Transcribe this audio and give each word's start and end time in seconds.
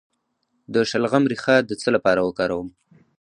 د 0.73 0.75
شلغم 0.89 1.23
ریښه 1.31 1.55
د 1.69 1.71
څه 1.81 1.89
لپاره 1.95 2.21
وکاروم؟ 2.23 2.67